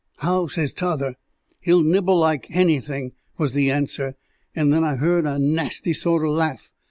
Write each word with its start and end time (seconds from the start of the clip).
'How?' 0.17 0.47
says 0.47 0.73
t'other. 0.73 1.13
'He'll 1.59 1.83
nibble 1.83 2.17
like 2.17 2.47
hanything,' 2.47 3.11
was 3.37 3.53
the 3.53 3.69
answer, 3.69 4.15
and 4.55 4.73
then 4.73 4.83
I 4.83 4.95
hearn 4.95 5.27
a 5.27 5.37
nasty 5.37 5.93
sort 5.93 6.23
o' 6.25 6.31
laugh. 6.31 6.71